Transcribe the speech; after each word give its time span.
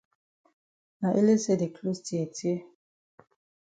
Na 0.99 1.07
ele 1.19 1.33
say 1.43 1.55
the 1.59 1.67
closs 1.75 2.01
tear 2.07 2.27
tear. 2.37 2.59